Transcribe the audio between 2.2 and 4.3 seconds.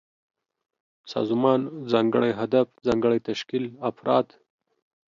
هدف، ځانګړی تشکيل، افراد